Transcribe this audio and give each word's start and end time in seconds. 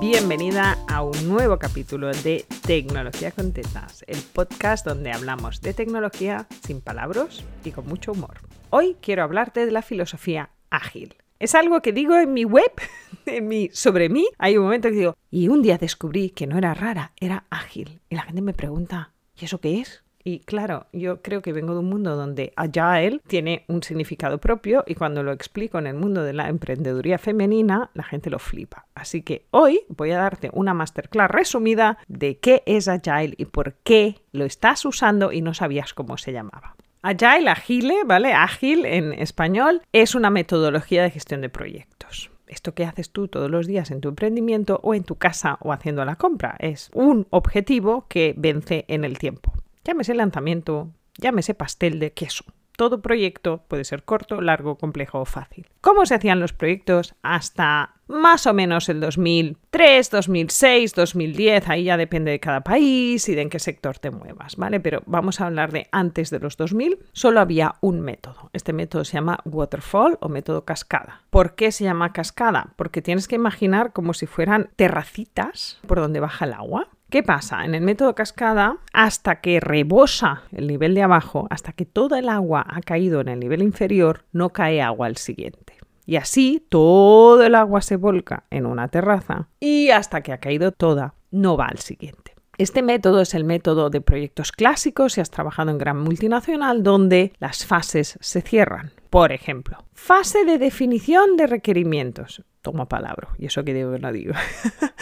Bienvenida 0.00 0.78
a 0.86 1.02
un 1.02 1.28
nuevo 1.28 1.58
capítulo 1.58 2.12
de 2.12 2.46
Tecnología 2.64 3.32
con 3.32 3.52
Tetas, 3.52 4.04
el 4.06 4.18
podcast 4.32 4.86
donde 4.86 5.10
hablamos 5.10 5.60
de 5.60 5.74
tecnología 5.74 6.46
sin 6.64 6.80
palabras 6.80 7.42
y 7.64 7.72
con 7.72 7.88
mucho 7.88 8.12
humor. 8.12 8.38
Hoy 8.70 8.96
quiero 9.00 9.24
hablarte 9.24 9.66
de 9.66 9.72
la 9.72 9.82
filosofía 9.82 10.50
ágil. 10.70 11.16
Es 11.40 11.56
algo 11.56 11.82
que 11.82 11.92
digo 11.92 12.16
en 12.16 12.32
mi 12.32 12.44
web, 12.44 12.70
en 13.26 13.48
mi, 13.48 13.70
sobre 13.72 14.08
mí. 14.08 14.28
Hay 14.38 14.56
un 14.56 14.64
momento 14.64 14.88
que 14.88 14.94
digo, 14.94 15.16
y 15.32 15.48
un 15.48 15.62
día 15.62 15.78
descubrí 15.78 16.30
que 16.30 16.46
no 16.46 16.56
era 16.58 16.74
rara, 16.74 17.10
era 17.18 17.46
ágil. 17.50 18.00
Y 18.08 18.14
la 18.14 18.22
gente 18.22 18.40
me 18.40 18.54
pregunta, 18.54 19.14
¿y 19.34 19.46
eso 19.46 19.60
qué 19.60 19.80
es? 19.80 20.04
Y 20.28 20.40
claro, 20.40 20.88
yo 20.92 21.22
creo 21.22 21.40
que 21.40 21.54
vengo 21.54 21.72
de 21.72 21.78
un 21.78 21.88
mundo 21.88 22.14
donde 22.14 22.52
Agile 22.54 23.22
tiene 23.26 23.64
un 23.66 23.82
significado 23.82 24.36
propio 24.36 24.84
y 24.86 24.94
cuando 24.94 25.22
lo 25.22 25.32
explico 25.32 25.78
en 25.78 25.86
el 25.86 25.94
mundo 25.94 26.22
de 26.22 26.34
la 26.34 26.50
emprendeduría 26.50 27.16
femenina, 27.16 27.90
la 27.94 28.02
gente 28.02 28.28
lo 28.28 28.38
flipa. 28.38 28.84
Así 28.94 29.22
que 29.22 29.46
hoy 29.52 29.80
voy 29.88 30.10
a 30.10 30.18
darte 30.18 30.50
una 30.52 30.74
masterclass 30.74 31.30
resumida 31.30 31.96
de 32.08 32.36
qué 32.40 32.62
es 32.66 32.88
Agile 32.88 33.36
y 33.38 33.46
por 33.46 33.76
qué 33.76 34.16
lo 34.32 34.44
estás 34.44 34.84
usando 34.84 35.32
y 35.32 35.40
no 35.40 35.54
sabías 35.54 35.94
cómo 35.94 36.18
se 36.18 36.34
llamaba. 36.34 36.76
Agile, 37.00 37.48
agile, 37.48 37.94
¿vale? 38.04 38.34
Ágil 38.34 38.84
en 38.84 39.14
español, 39.14 39.80
es 39.94 40.14
una 40.14 40.28
metodología 40.28 41.04
de 41.04 41.10
gestión 41.10 41.40
de 41.40 41.48
proyectos. 41.48 42.30
Esto 42.46 42.74
que 42.74 42.84
haces 42.84 43.12
tú 43.12 43.28
todos 43.28 43.50
los 43.50 43.66
días 43.66 43.90
en 43.90 44.02
tu 44.02 44.10
emprendimiento 44.10 44.78
o 44.82 44.92
en 44.92 45.04
tu 45.04 45.14
casa 45.14 45.56
o 45.62 45.72
haciendo 45.72 46.04
la 46.04 46.16
compra 46.16 46.54
es 46.58 46.90
un 46.92 47.26
objetivo 47.30 48.04
que 48.08 48.34
vence 48.36 48.84
en 48.88 49.04
el 49.04 49.16
tiempo. 49.16 49.54
Llámese 49.88 50.14
lanzamiento, 50.14 50.92
llámese 51.16 51.54
pastel 51.54 51.98
de 51.98 52.12
queso. 52.12 52.44
Todo 52.76 53.00
proyecto 53.00 53.64
puede 53.68 53.84
ser 53.84 54.04
corto, 54.04 54.42
largo, 54.42 54.76
complejo 54.76 55.18
o 55.18 55.24
fácil. 55.24 55.66
¿Cómo 55.80 56.04
se 56.04 56.14
hacían 56.14 56.40
los 56.40 56.52
proyectos 56.52 57.14
hasta 57.22 57.94
más 58.06 58.46
o 58.46 58.52
menos 58.52 58.90
el 58.90 59.00
2003, 59.00 60.10
2006, 60.10 60.94
2010? 60.94 61.68
Ahí 61.70 61.84
ya 61.84 61.96
depende 61.96 62.32
de 62.32 62.38
cada 62.38 62.60
país 62.60 63.30
y 63.30 63.34
de 63.34 63.40
en 63.40 63.48
qué 63.48 63.58
sector 63.58 63.98
te 63.98 64.10
muevas, 64.10 64.56
¿vale? 64.56 64.78
Pero 64.78 65.02
vamos 65.06 65.40
a 65.40 65.46
hablar 65.46 65.72
de 65.72 65.88
antes 65.90 66.28
de 66.28 66.40
los 66.40 66.58
2000. 66.58 66.98
Solo 67.12 67.40
había 67.40 67.76
un 67.80 68.02
método. 68.02 68.50
Este 68.52 68.74
método 68.74 69.06
se 69.06 69.14
llama 69.14 69.38
waterfall 69.46 70.18
o 70.20 70.28
método 70.28 70.66
cascada. 70.66 71.22
¿Por 71.30 71.54
qué 71.54 71.72
se 71.72 71.84
llama 71.84 72.12
cascada? 72.12 72.74
Porque 72.76 73.00
tienes 73.00 73.26
que 73.26 73.36
imaginar 73.36 73.94
como 73.94 74.12
si 74.12 74.26
fueran 74.26 74.68
terracitas 74.76 75.80
por 75.86 75.98
donde 75.98 76.20
baja 76.20 76.44
el 76.44 76.52
agua. 76.52 76.90
¿Qué 77.10 77.22
pasa? 77.22 77.64
En 77.64 77.74
el 77.74 77.80
método 77.80 78.14
cascada, 78.14 78.76
hasta 78.92 79.40
que 79.40 79.60
rebosa 79.60 80.42
el 80.52 80.66
nivel 80.66 80.94
de 80.94 81.02
abajo, 81.02 81.46
hasta 81.48 81.72
que 81.72 81.86
toda 81.86 82.18
el 82.18 82.28
agua 82.28 82.66
ha 82.68 82.82
caído 82.82 83.22
en 83.22 83.28
el 83.28 83.40
nivel 83.40 83.62
inferior, 83.62 84.26
no 84.32 84.50
cae 84.50 84.82
agua 84.82 85.06
al 85.06 85.16
siguiente. 85.16 85.78
Y 86.04 86.16
así 86.16 86.66
todo 86.68 87.42
el 87.42 87.54
agua 87.54 87.80
se 87.80 87.96
volca 87.96 88.44
en 88.50 88.66
una 88.66 88.88
terraza 88.88 89.48
y 89.58 89.88
hasta 89.88 90.20
que 90.20 90.34
ha 90.34 90.38
caído 90.38 90.70
toda, 90.70 91.14
no 91.30 91.56
va 91.56 91.66
al 91.66 91.78
siguiente. 91.78 92.34
Este 92.58 92.82
método 92.82 93.22
es 93.22 93.32
el 93.32 93.44
método 93.44 93.88
de 93.88 94.02
proyectos 94.02 94.52
clásicos 94.52 95.14
si 95.14 95.22
has 95.22 95.30
trabajado 95.30 95.70
en 95.70 95.78
gran 95.78 95.98
multinacional 95.98 96.82
donde 96.82 97.32
las 97.38 97.64
fases 97.64 98.18
se 98.20 98.42
cierran. 98.42 98.92
Por 99.08 99.32
ejemplo, 99.32 99.78
fase 99.94 100.44
de 100.44 100.58
definición 100.58 101.38
de 101.38 101.46
requerimientos. 101.46 102.42
Toma 102.60 102.86
palabra, 102.86 103.28
y 103.38 103.46
eso 103.46 103.64
que 103.64 103.72
digo 103.72 103.96
no 103.96 104.12
digo. 104.12 104.34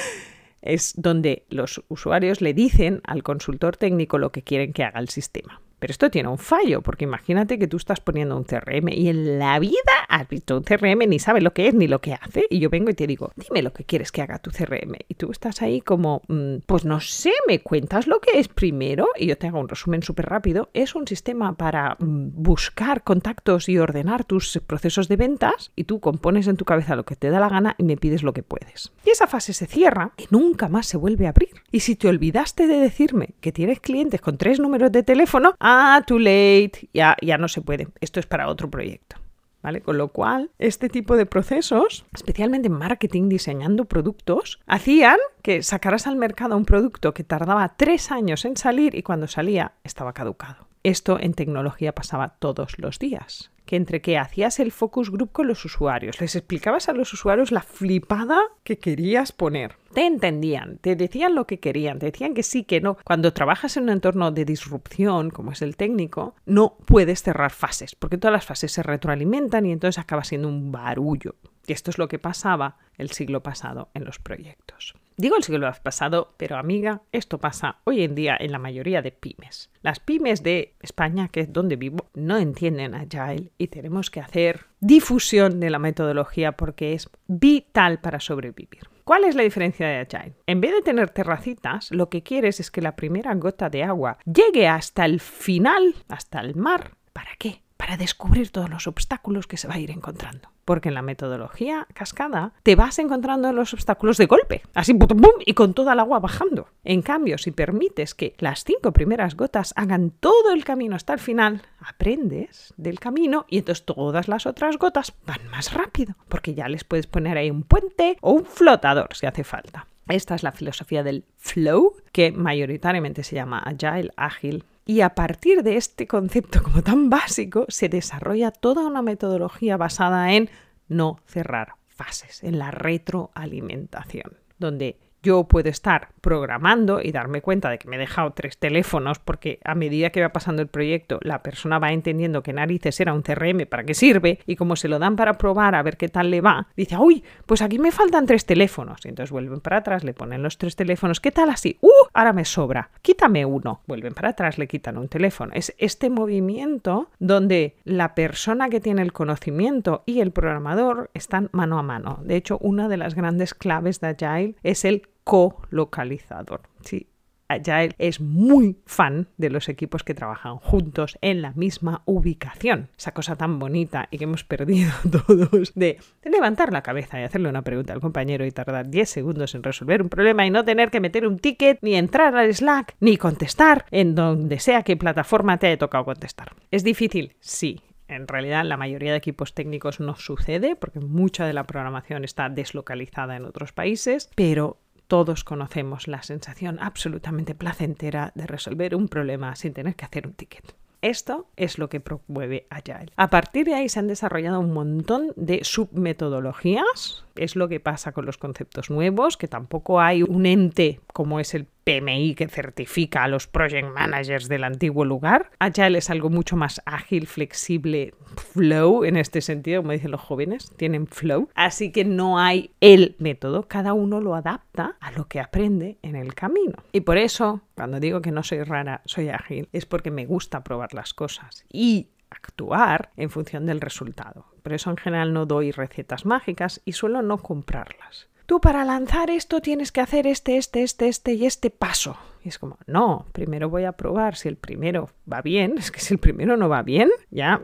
es 0.67 0.95
donde 0.97 1.45
los 1.48 1.83
usuarios 1.89 2.41
le 2.41 2.55
dicen 2.55 3.00
al 3.05 3.22
consultor 3.22 3.77
técnico 3.77 4.19
lo 4.19 4.33
que 4.33 4.42
quieren 4.42 4.73
que 4.73 4.84
haga 4.84 5.00
el 5.00 5.08
sistema. 5.08 5.61
Pero 5.78 5.91
esto 5.91 6.10
tiene 6.10 6.28
un 6.28 6.38
fallo, 6.38 6.82
porque 6.82 7.05
imagínate 7.05 7.58
que 7.58 7.69
tú 7.69 7.77
estás 7.77 8.00
poniendo 8.00 8.36
un 8.36 8.44
CRM 8.44 8.88
y 8.88 9.08
en 9.08 9.38
la 9.38 9.58
vida 9.58 9.74
has 10.08 10.28
visto 10.28 10.56
un 10.56 10.62
CRM, 10.62 11.08
ni 11.08 11.18
sabes 11.18 11.42
lo 11.42 11.52
que 11.52 11.68
es 11.68 11.74
ni 11.74 11.86
lo 11.86 12.00
que 12.00 12.14
hace, 12.14 12.46
y 12.48 12.58
yo 12.58 12.70
vengo 12.70 12.91
y 12.91 12.94
te 12.94 13.06
digo, 13.06 13.33
dime 13.36 13.62
lo 13.62 13.72
que 13.72 13.84
quieres 13.84 14.12
que 14.12 14.22
haga 14.22 14.38
tu 14.38 14.50
CRM. 14.50 14.94
Y 15.08 15.14
tú 15.14 15.30
estás 15.30 15.62
ahí 15.62 15.80
como, 15.80 16.22
mm, 16.28 16.58
pues 16.66 16.84
no 16.84 17.00
sé, 17.00 17.33
me 17.46 17.60
cuentas 17.60 18.06
lo 18.06 18.20
que 18.20 18.38
es 18.38 18.48
primero, 18.48 19.08
y 19.16 19.27
yo 19.27 19.36
te 19.36 19.48
hago 19.48 19.60
un 19.60 19.68
resumen 19.68 20.02
súper 20.02 20.27
rápido. 20.27 20.70
Es 20.73 20.95
un 20.95 21.06
sistema 21.06 21.55
para 21.56 21.96
mm, 21.98 22.30
buscar 22.33 23.02
contactos 23.02 23.68
y 23.68 23.78
ordenar 23.78 24.24
tus 24.24 24.61
procesos 24.67 25.08
de 25.08 25.17
ventas, 25.17 25.72
y 25.77 25.84
tú 25.84 26.01
compones 26.01 26.46
en 26.46 26.56
tu 26.56 26.64
cabeza 26.64 26.96
lo 26.96 27.05
que 27.05 27.17
te 27.17 27.30
da 27.30 27.40
la 27.40 27.48
gana 27.48 27.74
y 27.78 27.84
me 27.84 27.96
pides 27.96 28.22
lo 28.22 28.33
que 28.33 28.42
puedes. 28.42 28.92
Y 29.05 29.11
esa 29.11 29.27
fase 29.27 29.52
se 29.52 29.67
cierra 29.67 30.12
y 30.17 30.27
nunca 30.30 30.68
más 30.68 30.86
se 30.86 30.96
vuelve 30.96 31.27
a 31.27 31.30
abrir. 31.30 31.51
Y 31.70 31.80
si 31.80 31.96
te 31.96 32.08
olvidaste 32.08 32.67
de 32.67 32.78
decirme 32.78 33.34
que 33.40 33.52
tienes 33.52 33.80
clientes 33.80 34.20
con 34.20 34.39
tres 34.39 34.61
números 34.61 34.92
de 34.92 35.02
teléfono, 35.02 35.55
ah, 35.66 36.02
too 36.06 36.18
late, 36.18 36.88
ya, 36.92 37.16
ya 37.20 37.38
no 37.38 37.48
se 37.48 37.60
puede. 37.60 37.88
Esto 38.00 38.20
es 38.20 38.27
para 38.27 38.48
otro 38.48 38.70
proyecto. 38.70 39.16
¿Vale? 39.62 39.80
Con 39.80 39.98
lo 39.98 40.08
cual, 40.08 40.50
este 40.60 40.88
tipo 40.88 41.16
de 41.16 41.27
procesos, 41.27 42.06
especialmente 42.14 42.68
en 42.68 42.74
marketing, 42.74 43.28
diseñando 43.28 43.86
productos, 43.86 44.60
hacían 44.66 45.16
que 45.42 45.64
sacaras 45.64 46.06
al 46.06 46.14
mercado 46.14 46.56
un 46.56 46.64
producto 46.64 47.12
que 47.12 47.24
tardaba 47.24 47.74
tres 47.77 48.12
años 48.12 48.44
en 48.44 48.56
salir 48.56 48.94
y 48.94 49.02
cuando 49.02 49.27
salía 49.27 49.72
estaba 49.82 50.12
caducado. 50.12 50.68
Esto 50.84 51.18
en 51.18 51.34
tecnología 51.34 51.92
pasaba 51.92 52.36
todos 52.38 52.78
los 52.78 53.00
días 53.00 53.50
que 53.66 53.77
entre 53.77 54.00
que 54.00 54.16
hacías 54.16 54.58
el 54.60 54.72
focus 54.72 55.10
group 55.10 55.32
con 55.32 55.48
los 55.48 55.64
usuarios, 55.64 56.20
les 56.20 56.36
explicabas 56.36 56.88
a 56.88 56.92
los 56.92 57.12
usuarios 57.12 57.52
la 57.52 57.60
flipada 57.60 58.40
que 58.64 58.78
querías 58.78 59.32
poner. 59.32 59.77
Te 59.92 60.06
entendían, 60.06 60.78
te 60.78 60.96
decían 60.96 61.34
lo 61.34 61.46
que 61.46 61.58
querían, 61.58 61.98
te 61.98 62.06
decían 62.06 62.34
que 62.34 62.42
sí, 62.42 62.64
que 62.64 62.80
no. 62.80 62.96
Cuando 63.04 63.32
trabajas 63.32 63.77
en 63.77 63.84
un 63.84 63.90
entorno 63.90 64.30
de 64.30 64.44
disrupción, 64.44 65.30
como 65.30 65.52
es 65.52 65.62
el 65.62 65.77
técnico, 65.77 66.34
no 66.46 66.77
puedes 66.86 67.22
cerrar 67.22 67.50
fases, 67.50 67.94
porque 67.94 68.18
todas 68.18 68.32
las 68.32 68.46
fases 68.46 68.72
se 68.72 68.82
retroalimentan 68.82 69.66
y 69.66 69.72
entonces 69.72 69.98
acaba 69.98 70.24
siendo 70.24 70.48
un 70.48 70.70
barullo. 70.70 71.34
Y 71.66 71.72
esto 71.72 71.90
es 71.90 71.98
lo 71.98 72.08
que 72.08 72.18
pasaba 72.18 72.78
el 72.96 73.10
siglo 73.10 73.42
pasado 73.42 73.90
en 73.94 74.04
los 74.04 74.18
proyectos. 74.18 74.94
Digo 75.18 75.36
el 75.36 75.42
siglo 75.42 75.72
pasado, 75.82 76.34
pero 76.36 76.58
amiga, 76.58 77.00
esto 77.10 77.38
pasa 77.38 77.78
hoy 77.84 78.02
en 78.02 78.14
día 78.14 78.36
en 78.38 78.52
la 78.52 78.58
mayoría 78.58 79.00
de 79.00 79.12
pymes. 79.12 79.70
Las 79.80 79.98
pymes 79.98 80.42
de 80.42 80.74
España, 80.80 81.28
que 81.28 81.40
es 81.40 81.52
donde 81.52 81.77
vivo, 81.77 82.10
no 82.12 82.36
entienden 82.36 82.94
Agile 82.94 83.50
y 83.56 83.68
tenemos 83.68 84.10
que 84.10 84.20
hacer 84.20 84.66
difusión 84.80 85.58
de 85.58 85.70
la 85.70 85.78
metodología 85.78 86.52
porque 86.52 86.92
es 86.92 87.08
vital 87.28 87.98
para 88.00 88.20
sobrevivir. 88.20 88.90
¿Cuál 89.04 89.24
es 89.24 89.34
la 89.34 89.42
diferencia 89.42 89.88
de 89.88 90.00
Agile? 90.00 90.34
En 90.46 90.60
vez 90.60 90.72
de 90.72 90.82
tener 90.82 91.08
terracitas, 91.08 91.90
lo 91.92 92.10
que 92.10 92.22
quieres 92.22 92.60
es 92.60 92.70
que 92.70 92.83
la 92.83 92.94
primera 92.94 93.34
gota 93.36 93.70
de 93.70 93.84
agua 93.84 94.18
llegue 94.27 94.68
hasta 94.68 95.06
el 95.06 95.20
final, 95.20 95.94
hasta 96.08 96.40
el 96.40 96.56
mar. 96.56 96.90
¿Para 97.14 97.30
qué? 97.38 97.62
Para 97.77 97.97
descubrir 97.97 98.51
todos 98.51 98.70
los 98.70 98.87
obstáculos 98.87 99.47
que 99.47 99.57
se 99.57 99.69
va 99.69 99.75
a 99.75 99.79
ir 99.79 99.91
encontrando 99.91 100.51
porque 100.67 100.89
en 100.89 100.95
la 100.95 101.03
metodología 101.03 101.87
cascada 101.95 102.53
te 102.63 102.75
vas 102.75 102.98
encontrando 102.98 103.51
los 103.53 103.73
obstáculos 103.73 104.19
de 104.19 104.27
golpe, 104.27 104.63
así 104.75 104.92
pum, 104.92 105.31
y 105.47 105.55
con 105.55 105.73
toda 105.73 105.95
el 105.95 106.01
agua 106.01 106.19
bajando. 106.19 106.69
En 106.85 107.01
cambio, 107.01 107.39
si 107.39 107.53
permites 107.53 108.14
que 108.14 108.35
las 108.39 108.64
cinco 108.64 108.92
primeras 108.92 109.37
gotas 109.37 109.73
hagan 109.77 110.11
todo 110.11 110.53
el 110.53 110.64
camino 110.64 110.97
hasta 110.97 111.14
el 111.14 111.20
final, 111.20 111.63
aprendes 111.79 112.75
del 112.77 112.98
camino 112.98 113.47
y 113.48 113.59
entonces 113.59 113.87
todas 113.87 114.27
las 114.27 114.45
otras 114.45 114.77
gotas 114.77 115.14
van 115.25 115.48
más 115.51 115.73
rápido, 115.73 116.17
porque 116.29 116.55
ya 116.55 116.69
les 116.69 116.83
puedes 116.83 117.07
poner 117.07 117.39
ahí 117.39 117.51
un 117.51 117.63
puente 117.63 118.19
o 118.20 118.33
un 118.33 118.45
flotador 118.45 119.14
si 119.14 119.27
hace 119.27 119.45
falta. 119.45 119.87
Esta 120.08 120.35
es 120.35 120.43
la 120.43 120.53
filosofía 120.53 121.05
del 121.05 121.25
flow, 121.37 121.95
que 122.13 122.33
mayoritariamente 122.33 123.23
se 123.23 123.37
llama 123.37 123.58
agile, 123.61 124.11
ágil, 124.17 124.64
y 124.86 125.01
a 125.01 125.14
partir 125.14 125.64
de 125.64 125.77
este 125.77 126.07
concepto 126.07 126.63
como 126.63 126.83
tan 126.83 127.11
básico 127.11 127.67
se 127.69 127.89
desarrolla 127.89 128.52
toda 128.52 128.87
una 128.87 129.02
metodología 129.02 129.76
basada 129.76 130.32
en 130.32 130.49
no 130.88 131.19
cerrar 131.26 131.75
fases, 131.88 132.44
en 132.44 132.58
la 132.58 132.70
retroalimentación, 132.70 134.38
donde 134.58 135.00
yo 135.26 135.44
puedo 135.44 135.69
estar 135.69 136.11
programando 136.20 137.00
y 137.03 137.11
darme 137.11 137.43
cuenta 137.43 137.69
de 137.69 137.79
que 137.79 137.88
me 137.88 137.97
he 137.97 137.99
dejado 137.99 138.31
tres 138.32 138.59
teléfonos 138.59 139.19
porque 139.19 139.59
a 139.64 139.75
medida 139.75 140.11
que 140.11 140.20
va 140.20 140.31
pasando 140.31 140.62
el 140.62 140.69
proyecto 140.69 141.19
la 141.23 141.43
persona 141.43 141.81
va 141.81 141.93
entendiendo 141.93 142.44
que 142.44 142.53
narices 142.53 143.00
era 143.00 143.12
un 143.12 143.23
CRM, 143.23 143.67
para 143.67 143.82
qué 143.82 143.94
sirve 143.94 144.38
y 144.47 144.55
como 144.55 144.76
se 144.76 144.87
lo 144.87 145.00
dan 145.00 145.17
para 145.17 145.35
probar 145.35 145.75
a 145.75 145.82
ver 145.82 145.97
qué 145.97 146.09
tal 146.09 146.31
le 146.31 146.41
va, 146.41 146.69
dice, 146.76 146.97
uy, 146.97 147.25
pues 147.44 147.61
aquí 147.61 147.81
me 147.81 147.91
faltan 147.91 148.26
tres 148.26 148.46
teléfonos. 148.46 149.05
Y 149.05 149.08
entonces 149.08 149.32
vuelven 149.32 149.61
para 149.61 149.78
atrás, 149.78 150.05
le 150.05 150.14
ponen 150.14 150.44
los 150.44 150.58
tres 150.58 150.76
teléfonos, 150.76 151.20
¿qué 151.20 151.32
tal 151.32 151.50
así? 151.50 151.76
¡Uh! 151.81 151.90
Ahora 152.14 152.32
me 152.32 152.44
sobra, 152.44 152.90
quítame 153.02 153.44
uno. 153.44 153.81
Vuelven 153.87 154.14
para 154.14 154.29
atrás, 154.31 154.58
le 154.58 154.69
quitan 154.69 154.96
un 154.96 155.08
teléfono. 155.08 155.52
Es 155.55 155.75
este 155.79 156.08
movimiento 156.08 157.11
donde 157.19 157.75
la 157.84 158.14
persona 158.14 158.69
que 158.69 158.81
tiene 158.81 159.02
el 159.02 159.12
conocimiento 159.12 160.05
y 160.06 160.20
el 160.20 160.31
programador 160.31 161.11
están 161.14 161.49
mano 161.52 161.79
a 161.79 161.82
mano. 161.82 162.20
De 162.22 162.37
hecho, 162.37 162.58
una 162.58 162.88
de 162.88 162.96
las 162.96 163.14
grandes 163.14 163.55
claves 163.55 164.00
de 164.00 164.08
Agile 164.08 164.55
es 164.62 164.84
el 164.84 165.08
colocalizador. 165.26 166.61
Sí, 166.82 167.08
Agile 167.49 167.94
es 167.99 168.20
muy 168.20 168.78
fan 168.87 169.28
de 169.37 169.50
los 169.50 169.69
equipos 169.69 170.05
que 170.05 170.14
trabajan 170.14 170.56
juntos 170.56 171.19
en 171.20 171.43
la 171.43 171.52
misma 171.52 172.02
ubicación. 172.05 172.88
Esa 172.96 173.12
cosa 173.12 173.34
tan 173.34 173.58
bonita 173.58 174.08
y 174.12 174.19
que 174.19 174.25
hemos 174.25 174.44
perdido 174.44 174.93
todos 175.11 175.75
de, 175.75 175.99
levantar 176.25 176.73
la 176.73 176.82
cabeza 176.82 177.20
y 177.20 177.25
hacerle 177.25 177.49
una 177.49 177.62
pregunta 177.62 177.93
al 177.93 178.00
compañero 178.00 178.46
y 178.46 178.52
tardar 178.52 178.88
10 178.88 179.08
segundos 179.08 179.55
en 179.55 179.62
resolver 179.62 180.00
un 180.00 180.08
problema 180.08 180.46
y 180.46 180.50
no 180.50 180.64
tener 180.64 180.90
que 180.90 181.00
meter 181.00 181.26
un 181.26 181.38
ticket, 181.38 181.79
ni 181.82 181.96
entrar 181.96 182.37
al 182.37 182.55
Slack, 182.55 182.94
ni 183.00 183.17
contestar 183.17 183.87
en 183.90 184.14
donde 184.14 184.61
sea 184.61 184.82
que 184.82 184.96
plataforma 184.96 185.58
te 185.58 185.67
haya 185.67 185.79
tocado 185.79 186.05
contestar. 186.05 186.52
¿Es 186.70 186.84
difícil? 186.84 187.34
Sí. 187.40 187.81
En 188.08 188.29
realidad, 188.29 188.64
la 188.64 188.76
mayoría 188.76 189.11
de 189.11 189.19
equipos 189.19 189.52
técnicos 189.52 189.99
no 189.99 190.14
sucede 190.14 190.76
porque 190.76 191.00
mucha 191.00 191.44
de 191.44 191.52
la 191.52 191.64
programación 191.64 192.22
está 192.22 192.49
deslocalizada 192.49 193.34
en 193.34 193.44
otros 193.44 193.72
países, 193.72 194.31
pero 194.37 194.79
todos 195.06 195.44
conocemos 195.44 196.08
la 196.08 196.23
sensación 196.23 196.79
absolutamente 196.81 197.55
placentera 197.55 198.32
de 198.35 198.47
resolver 198.47 198.94
un 198.94 199.08
problema 199.08 199.55
sin 199.56 199.73
tener 199.73 199.94
que 199.94 200.05
hacer 200.05 200.26
un 200.26 200.35
ticket. 200.35 200.75
Esto 201.03 201.47
es 201.56 201.79
lo 201.79 201.88
que 201.88 202.00
promueve 202.00 202.67
Agile. 202.70 203.12
A 203.17 203.31
partir 203.31 203.67
de 203.67 203.75
ahí 203.75 203.88
se 203.88 204.00
han 204.00 204.08
desarrollado 204.08 204.58
un 204.58 204.73
montón 204.73 205.32
de 205.37 205.62
submetodologías. 205.62 207.25
Es 207.37 207.55
lo 207.55 207.69
que 207.69 207.81
pasa 207.81 208.12
con 208.12 208.26
los 208.26 208.38
conceptos 208.38 208.91
nuevos, 208.91 209.37
que 209.37 209.47
tampoco 209.47 210.00
hay 210.00 210.23
un 210.23 210.47
ente 210.47 211.00
como 211.12 211.38
es 211.38 211.55
el 211.55 211.69
PMI 211.86 212.34
que 212.34 212.48
certifica 212.48 213.22
a 213.22 213.28
los 213.28 213.46
project 213.46 213.88
managers 213.94 214.48
del 214.48 214.64
antiguo 214.64 215.04
lugar. 215.04 215.52
Agile 215.60 215.98
es 215.98 216.10
algo 216.10 216.30
mucho 216.30 216.56
más 216.56 216.82
ágil, 216.84 217.28
flexible, 217.28 218.12
flow 218.52 219.04
en 219.04 219.16
este 219.16 219.40
sentido, 219.40 219.82
como 219.82 219.92
dicen 219.92 220.10
los 220.10 220.20
jóvenes, 220.20 220.72
tienen 220.76 221.06
flow. 221.06 221.48
Así 221.54 221.92
que 221.92 222.04
no 222.04 222.40
hay 222.40 222.72
el 222.80 223.14
método, 223.20 223.68
cada 223.68 223.92
uno 223.92 224.20
lo 224.20 224.34
adapta 224.34 224.96
a 224.98 225.12
lo 225.12 225.28
que 225.28 225.38
aprende 225.38 225.98
en 226.02 226.16
el 226.16 226.34
camino. 226.34 226.74
Y 226.90 227.02
por 227.02 227.18
eso, 227.18 227.62
cuando 227.76 228.00
digo 228.00 228.20
que 228.20 228.32
no 228.32 228.42
soy 228.42 228.64
rara, 228.64 229.02
soy 229.04 229.28
ágil, 229.28 229.68
es 229.72 229.86
porque 229.86 230.10
me 230.10 230.26
gusta 230.26 230.64
probar 230.64 230.92
las 230.92 231.14
cosas 231.14 231.64
y 231.72 232.08
actuar 232.30 233.12
en 233.16 233.30
función 233.30 233.64
del 233.64 233.80
resultado. 233.80 234.46
Por 234.64 234.72
eso 234.72 234.90
en 234.90 234.96
general 234.96 235.32
no 235.32 235.46
doy 235.46 235.70
recetas 235.70 236.26
mágicas 236.26 236.82
y 236.84 236.92
suelo 236.92 237.22
no 237.22 237.38
comprarlas 237.38 238.28
tú 238.46 238.60
para 238.60 238.84
lanzar 238.84 239.31
esto 239.31 239.60
tienes 239.60 239.93
que 239.93 240.00
hacer 240.00 240.26
este, 240.26 240.56
este, 240.56 240.82
este, 240.82 241.08
este 241.08 241.34
y 241.34 241.46
este 241.46 241.70
paso. 241.70 242.16
Y 242.43 242.48
es 242.48 242.58
como, 242.58 242.78
no, 242.87 243.26
primero 243.32 243.69
voy 243.69 243.84
a 243.84 243.93
probar 243.93 244.37
si 244.37 244.48
el 244.48 244.56
primero 244.56 245.10
va 245.31 245.43
bien. 245.43 245.78
Es 245.78 245.90
que 245.90 246.00
si 246.00 246.14
el 246.14 246.19
primero 246.19 246.56
no 246.56 246.69
va 246.69 246.82
bien, 246.82 247.10
ya, 247.31 247.60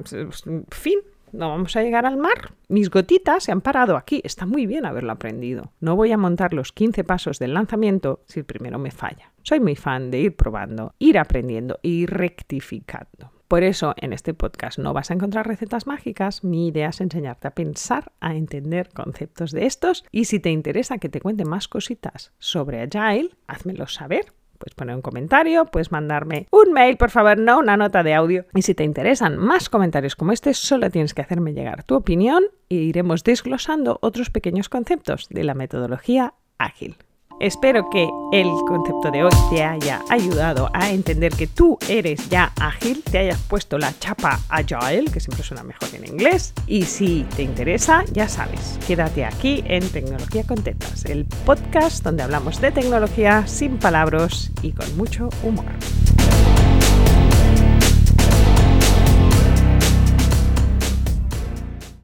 fin, 0.70 0.98
no 1.32 1.48
vamos 1.48 1.76
a 1.76 1.82
llegar 1.82 2.04
al 2.04 2.16
mar. 2.16 2.52
Mis 2.68 2.90
gotitas 2.90 3.44
se 3.44 3.52
han 3.52 3.60
parado 3.60 3.96
aquí. 3.96 4.20
Está 4.24 4.44
muy 4.44 4.66
bien 4.66 4.84
haberlo 4.84 5.12
aprendido. 5.12 5.72
No 5.80 5.96
voy 5.96 6.12
a 6.12 6.18
montar 6.18 6.52
los 6.52 6.72
15 6.72 7.04
pasos 7.04 7.38
del 7.38 7.54
lanzamiento 7.54 8.20
si 8.26 8.40
el 8.40 8.44
primero 8.44 8.78
me 8.78 8.90
falla. 8.90 9.32
Soy 9.42 9.60
muy 9.60 9.76
fan 9.76 10.10
de 10.10 10.20
ir 10.20 10.36
probando, 10.36 10.94
ir 10.98 11.18
aprendiendo 11.18 11.78
y 11.82 12.06
rectificando. 12.06 13.30
Por 13.52 13.64
eso 13.64 13.92
en 13.98 14.14
este 14.14 14.32
podcast 14.32 14.78
no 14.78 14.94
vas 14.94 15.10
a 15.10 15.14
encontrar 15.14 15.46
recetas 15.46 15.86
mágicas, 15.86 16.42
mi 16.42 16.68
idea 16.68 16.88
es 16.88 17.02
enseñarte 17.02 17.48
a 17.48 17.50
pensar, 17.50 18.10
a 18.18 18.34
entender 18.34 18.88
conceptos 18.94 19.52
de 19.52 19.66
estos 19.66 20.06
y 20.10 20.24
si 20.24 20.40
te 20.40 20.48
interesa 20.48 20.96
que 20.96 21.10
te 21.10 21.20
cuente 21.20 21.44
más 21.44 21.68
cositas 21.68 22.32
sobre 22.38 22.80
Agile, 22.80 23.28
házmelo 23.46 23.88
saber 23.88 24.32
puedes 24.56 24.74
poner 24.74 24.96
un 24.96 25.02
comentario, 25.02 25.66
puedes 25.66 25.92
mandarme 25.92 26.46
un 26.50 26.72
mail, 26.72 26.96
por 26.96 27.10
favor, 27.10 27.36
no 27.36 27.58
una 27.58 27.76
nota 27.76 28.02
de 28.02 28.14
audio. 28.14 28.46
Y 28.54 28.62
si 28.62 28.74
te 28.74 28.84
interesan 28.84 29.36
más 29.36 29.68
comentarios 29.68 30.16
como 30.16 30.32
este, 30.32 30.54
solo 30.54 30.88
tienes 30.88 31.12
que 31.12 31.20
hacerme 31.20 31.52
llegar 31.52 31.82
tu 31.84 31.96
opinión 31.96 32.44
e 32.70 32.76
iremos 32.76 33.22
desglosando 33.22 33.98
otros 34.00 34.30
pequeños 34.30 34.70
conceptos 34.70 35.28
de 35.28 35.44
la 35.44 35.52
metodología 35.52 36.32
ágil. 36.56 36.96
Espero 37.40 37.88
que 37.90 38.08
el 38.32 38.48
concepto 38.66 39.10
de 39.10 39.24
hoy 39.24 39.32
te 39.50 39.62
haya 39.62 40.00
ayudado 40.08 40.70
a 40.72 40.90
entender 40.90 41.32
que 41.32 41.46
tú 41.46 41.78
eres 41.88 42.28
ya 42.28 42.52
ágil, 42.60 43.02
te 43.02 43.18
hayas 43.18 43.40
puesto 43.48 43.78
la 43.78 43.92
chapa 43.98 44.40
agile, 44.48 45.10
que 45.10 45.20
siempre 45.20 45.44
suena 45.44 45.62
mejor 45.62 45.88
en 45.94 46.06
inglés. 46.06 46.54
Y 46.66 46.84
si 46.84 47.26
te 47.36 47.42
interesa, 47.42 48.04
ya 48.12 48.28
sabes, 48.28 48.78
quédate 48.86 49.24
aquí 49.24 49.62
en 49.66 49.88
Tecnología 49.88 50.44
con 50.44 50.62
Tetas, 50.62 51.04
el 51.04 51.24
podcast 51.24 52.04
donde 52.04 52.22
hablamos 52.22 52.60
de 52.60 52.72
tecnología 52.72 53.46
sin 53.46 53.78
palabras 53.78 54.50
y 54.62 54.72
con 54.72 54.96
mucho 54.96 55.28
humor. 55.42 55.64